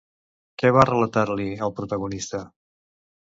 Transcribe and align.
Què 0.61 0.71
va 0.77 0.85
relatar-li 0.89 1.45
al 1.67 1.75
protagonista? 1.81 2.41